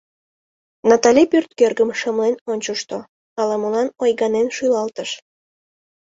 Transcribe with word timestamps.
Натали 0.89 1.23
пӧрт 1.31 1.49
кӧргым 1.59 1.89
шымлен 1.99 2.35
ончышто, 2.51 2.97
ала-молан 3.39 3.87
ойганен 4.03 4.47
шӱлалтыш. 4.55 5.11